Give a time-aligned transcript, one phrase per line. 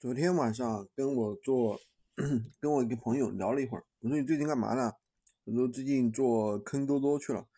[0.00, 1.80] 昨天晚上跟我做，
[2.60, 3.84] 跟我一个朋友聊了一会儿。
[3.98, 4.92] 我说你最近干嘛呢？
[5.42, 7.48] 我说最近做坑多多去了。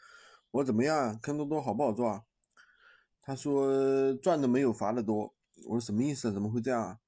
[0.52, 1.18] 我说怎么样？
[1.20, 2.22] 坑多多好不好做啊？
[3.20, 5.34] 他说赚的没有罚的多。
[5.66, 6.32] 我说什么意思？
[6.32, 6.98] 怎么会这样？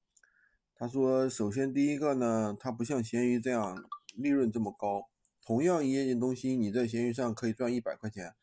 [0.75, 5.09] 他说首先第一个呢，它不像闲鱼这样利润这么高。
[5.43, 8.35] 同样一件东西，你在闲鱼上可以赚一百块钱，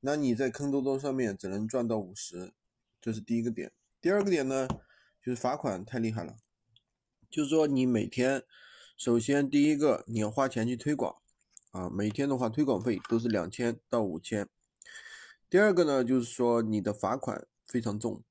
[0.00, 2.52] 那你在坑多多上面只能赚到五十，
[3.00, 3.70] 这是第一个点。
[4.00, 4.66] 第二个点呢？
[5.24, 6.34] 就是罚款太厉害了，
[7.30, 8.42] 就是说你每天，
[8.96, 11.16] 首先第一个你要花钱去推广，
[11.70, 14.48] 啊，每天的话推广费都是两千到五千。
[15.48, 18.24] 第二个呢，就是说你的罚款非常重，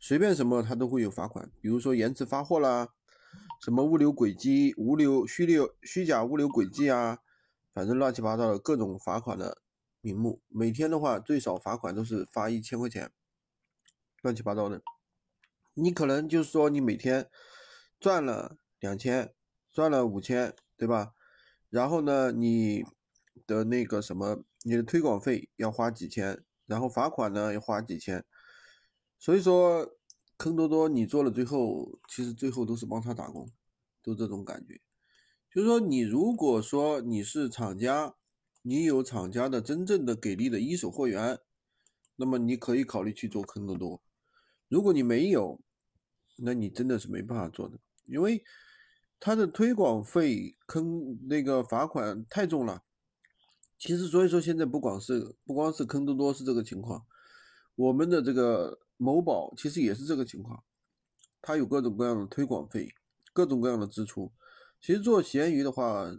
[0.00, 2.88] 随便什么它都会有罚款，比如说延迟发货啦，
[3.60, 7.20] 什么物流轨迹、物流虚流虚假物流轨迹啊，
[7.72, 9.62] 反正乱七八糟的各种罚款的
[10.00, 13.12] 名目，每天的话最少罚款都是罚一千块钱，
[14.22, 14.82] 乱七八糟的。
[15.80, 17.30] 你可能就是说，你每天
[18.00, 19.32] 赚了两千，
[19.70, 21.14] 赚了五千，对吧？
[21.70, 22.84] 然后呢，你
[23.46, 28.24] 的那个什么，你的推广费要花几千，然后罚款呢要花几千，
[29.18, 29.96] 所以说
[30.36, 33.48] 坑多多你做了最后，其实最后都是帮他打工，
[34.02, 34.80] 都这种感觉。
[35.54, 38.16] 就是说，你如果说你是厂家，
[38.62, 41.38] 你有厂家的真正的给力的一手货源，
[42.16, 44.02] 那么你可以考虑去做坑多多。
[44.68, 45.60] 如果你没有，
[46.38, 48.42] 那你真的是没办法做的，因为
[49.20, 52.84] 他的推广费坑那个罚款太重了。
[53.76, 57.06] 其实所以说现在不光是不光是坑多多是这个情况，
[57.74, 60.64] 我们的这个某宝其实也是这个情况，
[61.40, 62.92] 它有各种各样的推广费，
[63.32, 64.32] 各种各样的支出。
[64.80, 66.12] 其实做闲鱼的话，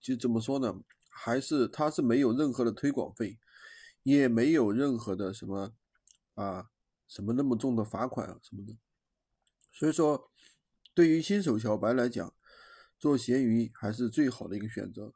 [0.00, 0.80] 就怎么说呢？
[1.10, 3.38] 还是它是没有任何的推广费，
[4.02, 5.72] 也没有任何的什么
[6.34, 6.70] 啊
[7.06, 8.76] 什么那么重的罚款啊什么的。
[9.72, 10.30] 所以说，
[10.94, 12.34] 对于新手小白来讲，
[12.98, 15.14] 做闲鱼还是最好的一个选择。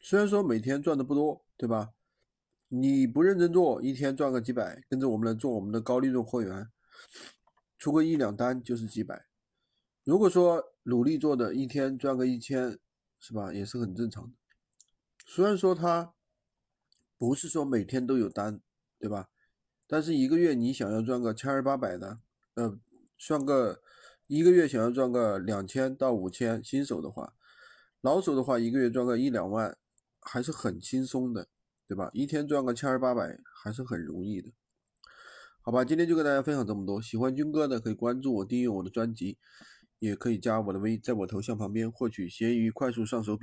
[0.00, 1.92] 虽然说每天赚的不多，对吧？
[2.68, 6.70] 你不认真做，一天赚个几百，跟着我们来做我们的高利润货源，
[7.76, 9.26] 出个一两单就是几百。
[10.04, 12.78] 如果说努力做的，一天赚个一千，
[13.20, 13.52] 是吧？
[13.52, 14.36] 也是很正常的。
[15.26, 16.14] 虽然说它
[17.18, 18.62] 不是说每天都有单，
[18.98, 19.28] 对吧？
[19.86, 22.20] 但是一个月你想要赚个千儿八百的，
[22.54, 22.78] 呃，
[23.18, 23.82] 算个。
[24.28, 27.32] 一个月想要赚个两千到五千，新手的话，
[28.02, 29.74] 老手的话一个月赚个一两万
[30.20, 31.48] 还是很轻松的，
[31.86, 32.10] 对吧？
[32.12, 34.52] 一天赚个千儿八百还是很容易的，
[35.62, 35.82] 好吧？
[35.82, 39.38] 今天就跟大家分享这么多，喜欢军哥的可以关注我，订阅我的专辑，
[39.98, 43.36] 也可以加我的微，在我头像旁边获取闲鱼快速上手笔。